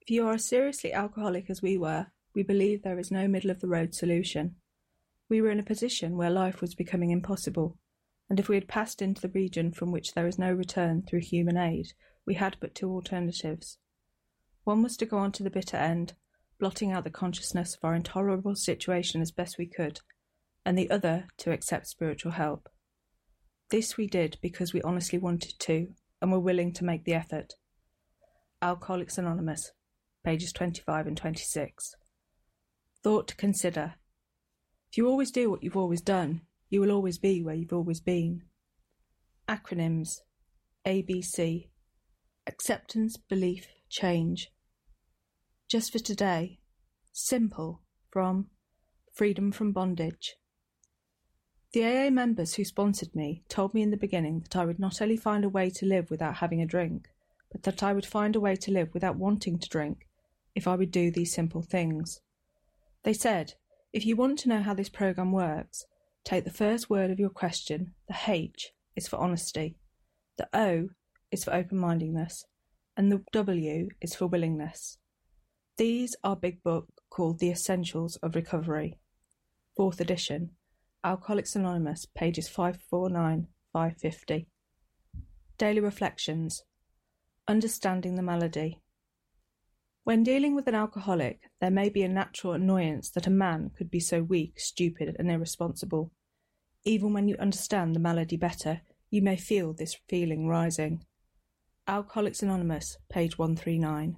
If 0.00 0.10
you 0.10 0.26
are 0.26 0.34
as 0.34 0.48
seriously 0.48 0.92
alcoholic 0.92 1.50
as 1.50 1.62
we 1.62 1.76
were, 1.76 2.06
we 2.34 2.42
believe 2.42 2.82
there 2.82 2.98
is 2.98 3.10
no 3.10 3.28
middle 3.28 3.50
of 3.50 3.60
the 3.60 3.68
road 3.68 3.94
solution. 3.94 4.56
We 5.28 5.40
were 5.40 5.50
in 5.50 5.60
a 5.60 5.64
position 5.64 6.16
where 6.16 6.30
life 6.30 6.60
was 6.60 6.74
becoming 6.74 7.10
impossible, 7.10 7.76
and 8.28 8.40
if 8.40 8.48
we 8.48 8.56
had 8.56 8.66
passed 8.66 9.02
into 9.02 9.20
the 9.20 9.28
region 9.28 9.72
from 9.72 9.92
which 9.92 10.14
there 10.14 10.26
is 10.26 10.38
no 10.38 10.52
return 10.52 11.02
through 11.02 11.20
human 11.20 11.56
aid, 11.56 11.92
we 12.26 12.34
had 12.34 12.56
but 12.60 12.74
two 12.74 12.90
alternatives. 12.90 13.78
One 14.64 14.82
was 14.82 14.96
to 14.96 15.06
go 15.06 15.18
on 15.18 15.32
to 15.32 15.42
the 15.42 15.50
bitter 15.50 15.76
end, 15.76 16.14
blotting 16.58 16.92
out 16.92 17.04
the 17.04 17.10
consciousness 17.10 17.74
of 17.74 17.84
our 17.84 17.94
intolerable 17.94 18.54
situation 18.54 19.20
as 19.20 19.30
best 19.30 19.58
we 19.58 19.66
could, 19.66 20.00
and 20.64 20.78
the 20.78 20.90
other 20.90 21.26
to 21.38 21.52
accept 21.52 21.86
spiritual 21.86 22.32
help. 22.32 22.68
This 23.70 23.96
we 23.96 24.06
did 24.06 24.38
because 24.40 24.72
we 24.72 24.82
honestly 24.82 25.18
wanted 25.18 25.58
to 25.60 25.88
and 26.20 26.32
were 26.32 26.40
willing 26.40 26.72
to 26.74 26.84
make 26.84 27.04
the 27.04 27.14
effort. 27.14 27.54
Alcoholics 28.62 29.18
Anonymous, 29.18 29.72
pages 30.24 30.52
25 30.52 31.06
and 31.06 31.16
26. 31.16 31.94
Thought 33.02 33.28
to 33.28 33.36
consider. 33.36 33.94
If 34.90 34.98
you 34.98 35.08
always 35.08 35.30
do 35.30 35.50
what 35.50 35.62
you've 35.62 35.76
always 35.76 36.02
done, 36.02 36.42
you 36.68 36.80
will 36.80 36.90
always 36.90 37.18
be 37.18 37.42
where 37.42 37.54
you've 37.54 37.72
always 37.72 38.00
been. 38.00 38.42
Acronyms 39.48 40.18
ABC 40.86 41.68
Acceptance, 42.46 43.16
Belief, 43.16 43.66
Change. 43.88 44.52
Just 45.68 45.92
for 45.92 45.98
today. 45.98 46.58
Simple 47.12 47.82
from 48.10 48.46
Freedom 49.12 49.52
from 49.52 49.72
Bondage. 49.72 50.36
The 51.72 51.84
AA 51.84 52.10
members 52.10 52.54
who 52.54 52.64
sponsored 52.64 53.14
me 53.14 53.44
told 53.48 53.74
me 53.74 53.82
in 53.82 53.90
the 53.90 53.96
beginning 53.96 54.40
that 54.40 54.56
I 54.56 54.64
would 54.64 54.80
not 54.80 55.00
only 55.00 55.16
find 55.16 55.44
a 55.44 55.48
way 55.48 55.70
to 55.70 55.86
live 55.86 56.10
without 56.10 56.36
having 56.36 56.60
a 56.60 56.66
drink, 56.66 57.08
but 57.52 57.62
that 57.62 57.82
I 57.82 57.92
would 57.92 58.06
find 58.06 58.34
a 58.34 58.40
way 58.40 58.56
to 58.56 58.72
live 58.72 58.92
without 58.92 59.16
wanting 59.16 59.58
to 59.58 59.68
drink 59.68 60.08
if 60.54 60.66
I 60.66 60.76
would 60.76 60.90
do 60.90 61.10
these 61.10 61.34
simple 61.34 61.62
things. 61.62 62.20
They 63.04 63.12
said, 63.12 63.54
if 63.92 64.06
you 64.06 64.16
want 64.16 64.38
to 64.40 64.48
know 64.48 64.62
how 64.62 64.74
this 64.74 64.88
program 64.88 65.32
works, 65.32 65.84
take 66.24 66.44
the 66.44 66.50
first 66.50 66.90
word 66.90 67.10
of 67.10 67.18
your 67.18 67.30
question, 67.30 67.94
the 68.08 68.16
H 68.26 68.72
is 68.94 69.08
for 69.08 69.16
honesty, 69.16 69.76
the 70.36 70.48
O 70.52 70.88
is 71.30 71.44
for 71.44 71.54
open 71.54 71.78
mindedness, 71.78 72.44
and 72.96 73.10
the 73.10 73.22
W 73.32 73.88
is 74.00 74.14
for 74.14 74.26
willingness. 74.26 74.98
These 75.76 76.14
are 76.22 76.36
big 76.36 76.62
book 76.62 76.88
called 77.08 77.38
The 77.38 77.50
Essentials 77.50 78.16
of 78.16 78.34
Recovery, 78.34 78.98
fourth 79.76 80.00
edition, 80.00 80.50
Alcoholics 81.02 81.56
Anonymous, 81.56 82.06
pages 82.14 82.48
549 82.48 83.48
550. 83.72 84.46
Daily 85.56 85.80
Reflections 85.80 86.64
Understanding 87.48 88.16
the 88.16 88.22
Malady. 88.22 88.78
When 90.04 90.22
dealing 90.22 90.54
with 90.54 90.66
an 90.66 90.74
alcoholic, 90.74 91.50
there 91.60 91.70
may 91.70 91.88
be 91.88 92.02
a 92.02 92.08
natural 92.08 92.54
annoyance 92.54 93.10
that 93.10 93.26
a 93.26 93.30
man 93.30 93.70
could 93.76 93.90
be 93.90 94.00
so 94.00 94.22
weak, 94.22 94.58
stupid, 94.58 95.16
and 95.18 95.30
irresponsible. 95.30 96.10
Even 96.84 97.12
when 97.12 97.28
you 97.28 97.36
understand 97.38 97.94
the 97.94 98.00
malady 98.00 98.36
better, 98.36 98.80
you 99.10 99.22
may 99.22 99.36
feel 99.36 99.72
this 99.72 99.96
feeling 100.08 100.46
rising. 100.48 101.04
Alcoholics 101.86 102.42
Anonymous, 102.42 102.96
page 103.10 103.38
139. 103.38 104.16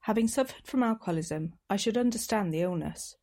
Having 0.00 0.28
suffered 0.28 0.66
from 0.66 0.82
alcoholism, 0.82 1.54
I 1.70 1.76
should 1.76 1.96
understand 1.96 2.52
the 2.52 2.60
illness 2.60 3.16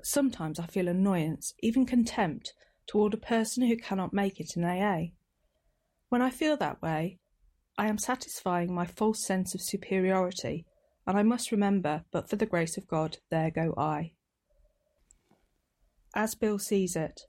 but 0.00 0.06
sometimes 0.06 0.58
I 0.58 0.64
feel 0.64 0.88
annoyance, 0.88 1.52
even 1.60 1.84
contempt, 1.84 2.54
toward 2.86 3.12
a 3.12 3.18
person 3.18 3.66
who 3.66 3.76
cannot 3.76 4.14
make 4.14 4.40
it 4.40 4.56
in 4.56 4.64
AA. 4.64 5.12
When 6.08 6.22
I 6.22 6.30
feel 6.30 6.56
that 6.56 6.80
way, 6.80 7.18
I 7.76 7.86
am 7.88 7.98
satisfying 7.98 8.72
my 8.72 8.86
false 8.86 9.22
sense 9.22 9.54
of 9.54 9.60
superiority, 9.60 10.64
and 11.06 11.18
I 11.18 11.22
must 11.22 11.50
remember, 11.50 12.04
but 12.10 12.28
for 12.28 12.36
the 12.36 12.46
grace 12.46 12.76
of 12.76 12.86
God, 12.86 13.18
there 13.30 13.50
go 13.50 13.74
I. 13.76 14.12
As 16.14 16.34
Bill 16.34 16.58
sees 16.58 16.96
it. 16.96 17.22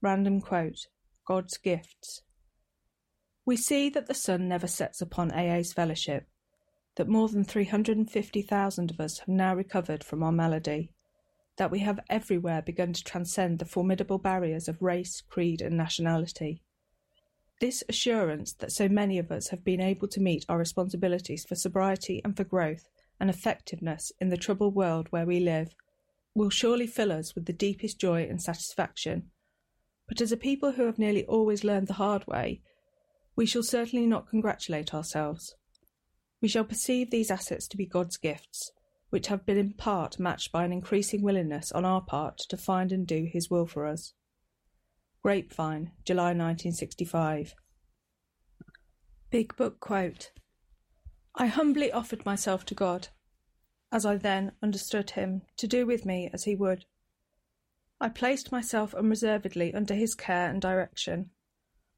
Random 0.00 0.40
quote 0.40 0.86
God's 1.26 1.56
gifts. 1.56 2.22
We 3.46 3.56
see 3.56 3.88
that 3.90 4.06
the 4.06 4.14
sun 4.14 4.48
never 4.48 4.66
sets 4.66 5.00
upon 5.00 5.32
AA's 5.32 5.72
fellowship, 5.72 6.28
that 6.96 7.08
more 7.08 7.28
than 7.28 7.44
350,000 7.44 8.90
of 8.90 9.00
us 9.00 9.18
have 9.18 9.28
now 9.28 9.54
recovered 9.54 10.02
from 10.02 10.22
our 10.22 10.32
malady, 10.32 10.92
that 11.56 11.70
we 11.70 11.80
have 11.80 12.00
everywhere 12.08 12.62
begun 12.62 12.92
to 12.92 13.04
transcend 13.04 13.58
the 13.58 13.64
formidable 13.64 14.18
barriers 14.18 14.68
of 14.68 14.80
race, 14.80 15.20
creed, 15.20 15.60
and 15.60 15.76
nationality. 15.76 16.62
This 17.60 17.84
assurance 17.88 18.52
that 18.54 18.72
so 18.72 18.88
many 18.88 19.18
of 19.18 19.30
us 19.30 19.48
have 19.48 19.64
been 19.64 19.80
able 19.80 20.08
to 20.08 20.20
meet 20.20 20.44
our 20.48 20.58
responsibilities 20.58 21.44
for 21.44 21.54
sobriety 21.54 22.20
and 22.24 22.36
for 22.36 22.44
growth 22.44 22.88
and 23.20 23.30
effectiveness 23.30 24.12
in 24.20 24.28
the 24.28 24.36
troubled 24.36 24.74
world 24.74 25.06
where 25.10 25.26
we 25.26 25.40
live 25.40 25.74
will 26.34 26.50
surely 26.50 26.86
fill 26.86 27.12
us 27.12 27.34
with 27.34 27.46
the 27.46 27.52
deepest 27.52 27.98
joy 27.98 28.26
and 28.28 28.42
satisfaction. 28.42 29.30
But 30.08 30.20
as 30.20 30.32
a 30.32 30.36
people 30.36 30.72
who 30.72 30.86
have 30.86 30.98
nearly 30.98 31.24
always 31.24 31.64
learned 31.64 31.86
the 31.86 31.94
hard 31.94 32.26
way, 32.26 32.60
we 33.36 33.46
shall 33.46 33.62
certainly 33.62 34.06
not 34.06 34.28
congratulate 34.28 34.92
ourselves. 34.92 35.54
We 36.40 36.48
shall 36.48 36.64
perceive 36.64 37.10
these 37.10 37.30
assets 37.30 37.66
to 37.68 37.76
be 37.76 37.86
God's 37.86 38.16
gifts, 38.16 38.70
which 39.10 39.28
have 39.28 39.46
been 39.46 39.56
in 39.56 39.72
part 39.72 40.18
matched 40.18 40.52
by 40.52 40.64
an 40.64 40.72
increasing 40.72 41.22
willingness 41.22 41.72
on 41.72 41.84
our 41.84 42.00
part 42.00 42.38
to 42.48 42.56
find 42.56 42.92
and 42.92 43.06
do 43.06 43.28
His 43.32 43.48
will 43.48 43.66
for 43.66 43.86
us. 43.86 44.12
Grapevine, 45.22 45.92
July 46.04 46.34
1965. 46.34 47.54
Big 49.30 49.56
Book 49.56 49.80
Quote 49.80 50.32
I 51.36 51.46
humbly 51.46 51.90
offered 51.90 52.24
myself 52.24 52.64
to 52.66 52.74
God, 52.74 53.08
as 53.90 54.06
I 54.06 54.16
then 54.16 54.52
understood 54.62 55.10
Him, 55.10 55.42
to 55.56 55.66
do 55.66 55.84
with 55.84 56.04
me 56.04 56.30
as 56.32 56.44
He 56.44 56.54
would. 56.54 56.84
I 58.00 58.08
placed 58.08 58.52
myself 58.52 58.94
unreservedly 58.94 59.74
under 59.74 59.94
His 59.94 60.14
care 60.14 60.48
and 60.48 60.62
direction. 60.62 61.30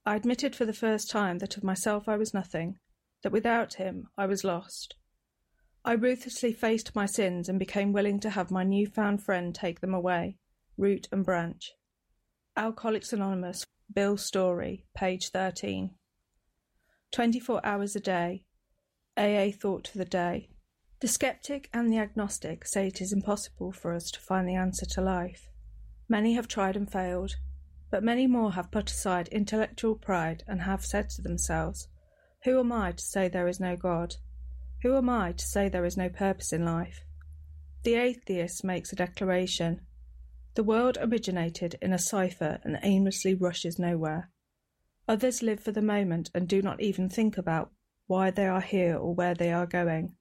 I 0.06 0.16
admitted 0.16 0.56
for 0.56 0.64
the 0.64 0.72
first 0.72 1.10
time 1.10 1.38
that 1.38 1.56
of 1.56 1.64
myself 1.64 2.08
I 2.08 2.16
was 2.16 2.32
nothing, 2.32 2.78
that 3.22 3.32
without 3.32 3.74
Him 3.74 4.08
I 4.16 4.24
was 4.24 4.42
lost. 4.44 4.94
I 5.84 5.92
ruthlessly 5.92 6.52
faced 6.52 6.96
my 6.96 7.06
sins 7.06 7.48
and 7.48 7.58
became 7.58 7.92
willing 7.92 8.20
to 8.20 8.30
have 8.30 8.50
my 8.50 8.64
new-found 8.64 9.22
friend 9.22 9.54
take 9.54 9.80
them 9.80 9.94
away, 9.94 10.38
root 10.78 11.08
and 11.12 11.24
branch. 11.24 11.72
Alcoholics 12.56 13.12
Anonymous, 13.12 13.66
Bill 13.92 14.16
Story, 14.16 14.86
page 14.96 15.28
13. 15.28 15.90
24 17.12 17.64
hours 17.64 17.94
a 17.94 18.00
day. 18.00 18.42
AA 19.16 19.50
thought 19.50 19.88
for 19.88 19.98
the 19.98 20.04
day. 20.04 20.48
The 21.00 21.08
skeptic 21.08 21.68
and 21.72 21.92
the 21.92 21.98
agnostic 21.98 22.66
say 22.66 22.86
it 22.86 23.00
is 23.00 23.12
impossible 23.12 23.72
for 23.72 23.92
us 23.92 24.10
to 24.10 24.20
find 24.20 24.48
the 24.48 24.54
answer 24.54 24.86
to 24.86 25.00
life. 25.00 25.48
Many 26.08 26.34
have 26.34 26.48
tried 26.48 26.76
and 26.76 26.90
failed, 26.90 27.36
but 27.90 28.02
many 28.02 28.26
more 28.26 28.52
have 28.52 28.70
put 28.70 28.90
aside 28.90 29.28
intellectual 29.28 29.94
pride 29.94 30.44
and 30.46 30.62
have 30.62 30.84
said 30.84 31.10
to 31.10 31.22
themselves, 31.22 31.88
Who 32.44 32.58
am 32.58 32.72
I 32.72 32.92
to 32.92 33.04
say 33.04 33.28
there 33.28 33.48
is 33.48 33.60
no 33.60 33.76
God? 33.76 34.16
Who 34.82 34.96
am 34.96 35.08
I 35.08 35.32
to 35.32 35.44
say 35.44 35.68
there 35.68 35.84
is 35.84 35.96
no 35.96 36.08
purpose 36.08 36.52
in 36.52 36.64
life? 36.64 37.04
The 37.82 37.94
atheist 37.94 38.64
makes 38.64 38.92
a 38.92 38.96
declaration. 38.96 39.80
The 40.54 40.64
world 40.64 40.98
originated 41.00 41.76
in 41.80 41.92
a 41.92 41.98
cipher 41.98 42.58
and 42.64 42.78
aimlessly 42.82 43.34
rushes 43.34 43.78
nowhere. 43.78 44.30
Others 45.08 45.42
live 45.42 45.60
for 45.60 45.72
the 45.72 45.82
moment 45.82 46.30
and 46.34 46.48
do 46.48 46.62
not 46.62 46.80
even 46.80 47.08
think 47.08 47.38
about 47.38 47.70
why 48.06 48.30
they 48.30 48.46
are 48.46 48.60
here 48.60 48.96
or 48.96 49.14
where 49.14 49.34
they 49.34 49.52
are 49.52 49.66
going. 49.66 50.14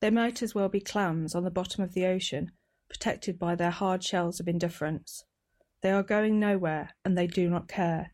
They 0.00 0.10
might 0.10 0.42
as 0.42 0.54
well 0.54 0.68
be 0.68 0.80
clams 0.80 1.34
on 1.34 1.44
the 1.44 1.50
bottom 1.50 1.84
of 1.84 1.92
the 1.92 2.06
ocean, 2.06 2.52
protected 2.88 3.38
by 3.38 3.54
their 3.54 3.70
hard 3.70 4.02
shells 4.02 4.40
of 4.40 4.48
indifference. 4.48 5.24
They 5.82 5.90
are 5.90 6.02
going 6.02 6.40
nowhere 6.40 6.90
and 7.04 7.16
they 7.16 7.26
do 7.26 7.48
not 7.48 7.68
care. 7.68 8.12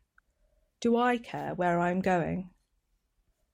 Do 0.81 0.97
I 0.97 1.19
care 1.19 1.55
where 1.55 1.79
I 1.79 1.91
am 1.91 2.01
going? 2.01 2.51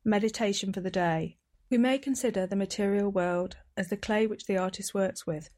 Meditation 0.05 0.73
for 0.73 0.81
the 0.81 0.91
day. 0.91 1.39
We 1.71 1.79
may 1.79 1.99
consider 1.99 2.47
the 2.47 2.57
material 2.57 3.11
world 3.11 3.57
as 3.77 3.89
the 3.89 3.97
clay 3.97 4.27
which 4.27 4.47
the 4.47 4.57
artist 4.57 4.93
works 4.93 5.27
with, 5.27 5.49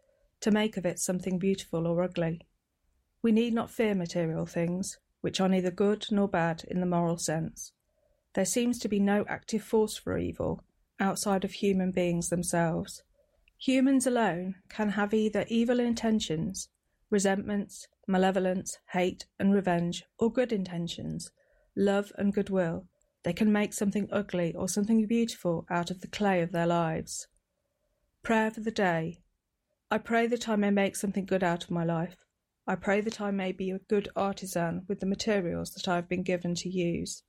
to 0.40 0.50
make 0.50 0.76
of 0.76 0.84
it 0.86 0.98
something 0.98 1.38
beautiful 1.38 1.86
or 1.86 2.02
ugly. 2.02 2.40
We 3.22 3.32
need 3.32 3.54
not 3.54 3.70
fear 3.70 3.94
material 3.94 4.46
things, 4.46 4.98
which 5.22 5.40
are 5.40 5.48
neither 5.48 5.70
good 5.70 6.06
nor 6.10 6.28
bad 6.28 6.64
in 6.68 6.80
the 6.80 6.86
moral 6.86 7.16
sense. 7.16 7.72
There 8.34 8.44
seems 8.44 8.78
to 8.80 8.88
be 8.88 8.98
no 8.98 9.24
active 9.28 9.62
force 9.62 9.96
for 9.96 10.18
evil 10.18 10.64
outside 11.00 11.44
of 11.44 11.52
human 11.52 11.92
beings 11.92 12.28
themselves. 12.28 13.02
Humans 13.58 14.06
alone 14.06 14.56
can 14.68 14.90
have 14.90 15.14
either 15.14 15.44
evil 15.48 15.80
intentions, 15.80 16.68
resentments, 17.10 17.86
malevolence, 18.06 18.78
hate 18.92 19.26
and 19.38 19.54
revenge, 19.54 20.04
or 20.18 20.32
good 20.32 20.52
intentions, 20.52 21.30
love 21.76 22.12
and 22.18 22.34
goodwill. 22.34 22.86
They 23.22 23.32
can 23.32 23.52
make 23.52 23.72
something 23.72 24.08
ugly 24.12 24.52
or 24.54 24.68
something 24.68 25.06
beautiful 25.06 25.64
out 25.70 25.90
of 25.90 26.00
the 26.00 26.08
clay 26.08 26.42
of 26.42 26.52
their 26.52 26.66
lives. 26.66 27.28
Prayer 28.22 28.50
for 28.50 28.60
the 28.60 28.70
day. 28.70 29.20
I 29.90 29.98
pray 29.98 30.26
that 30.26 30.48
I 30.48 30.56
may 30.56 30.70
make 30.70 30.96
something 30.96 31.24
good 31.24 31.44
out 31.44 31.64
of 31.64 31.70
my 31.70 31.84
life. 31.84 32.16
I 32.66 32.74
pray 32.74 33.00
that 33.00 33.20
I 33.20 33.30
may 33.30 33.52
be 33.52 33.70
a 33.70 33.78
good 33.78 34.08
artisan 34.16 34.84
with 34.88 35.00
the 35.00 35.06
materials 35.06 35.72
that 35.74 35.86
I 35.86 35.96
have 35.96 36.08
been 36.08 36.22
given 36.22 36.54
to 36.56 36.68
use. 36.68 37.22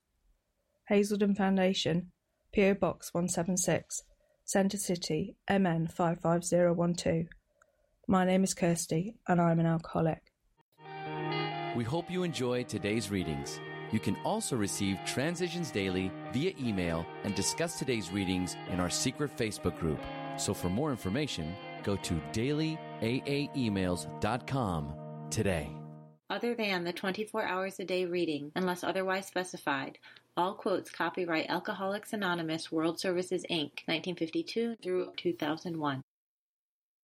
Hazelden 0.87 1.33
Foundation, 1.33 2.11
PO 2.53 2.75
Box 2.75 3.11
176, 3.11 4.03
Centre 4.43 4.77
City, 4.77 5.35
MN 5.49 5.87
55012. 5.87 7.25
My 8.07 8.23
name 8.23 8.43
is 8.43 8.53
Kirsty 8.53 9.15
and 9.27 9.41
I'm 9.41 9.59
an 9.59 9.65
alcoholic. 9.65 10.21
We 11.75 11.83
hope 11.83 12.11
you 12.11 12.21
enjoyed 12.21 12.69
today's 12.69 13.09
readings. 13.09 13.59
You 13.91 13.99
can 13.99 14.15
also 14.23 14.55
receive 14.55 14.99
Transitions 15.05 15.71
Daily 15.71 16.11
via 16.31 16.53
email 16.59 17.03
and 17.23 17.33
discuss 17.33 17.79
today's 17.79 18.11
readings 18.11 18.55
in 18.71 18.79
our 18.79 18.91
secret 18.91 19.35
Facebook 19.35 19.79
group. 19.79 19.99
So 20.37 20.53
for 20.53 20.69
more 20.69 20.91
information, 20.91 21.55
go 21.83 21.95
to 21.95 22.13
dailyaaemails.com 22.31 24.93
today. 25.31 25.71
Other 26.29 26.53
than 26.55 26.83
the 26.83 26.93
24 26.93 27.43
hours 27.43 27.79
a 27.79 27.85
day 27.85 28.05
reading, 28.05 28.51
unless 28.55 28.83
otherwise 28.83 29.25
specified, 29.27 29.97
all 30.37 30.53
quotes 30.53 30.91
copyright 30.91 31.45
Alcoholics 31.49 32.11
Anonymous 32.11 32.69
World 32.71 32.99
Services 32.99 33.45
Inc., 33.49 33.87
1952 33.87 34.75
through 34.83 35.13
2001. 35.15 36.01